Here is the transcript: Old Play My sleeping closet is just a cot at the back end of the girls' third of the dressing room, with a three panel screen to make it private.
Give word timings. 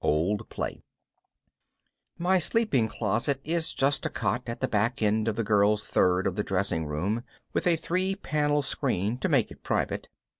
Old 0.03 0.49
Play 0.49 0.81
My 2.17 2.39
sleeping 2.39 2.87
closet 2.87 3.39
is 3.43 3.71
just 3.71 4.03
a 4.03 4.09
cot 4.09 4.41
at 4.49 4.59
the 4.59 4.67
back 4.67 4.99
end 5.03 5.27
of 5.27 5.35
the 5.35 5.43
girls' 5.43 5.83
third 5.83 6.25
of 6.25 6.35
the 6.35 6.43
dressing 6.43 6.87
room, 6.87 7.23
with 7.53 7.67
a 7.67 7.75
three 7.75 8.15
panel 8.15 8.63
screen 8.63 9.19
to 9.19 9.29
make 9.29 9.51
it 9.51 9.61
private. 9.61 10.07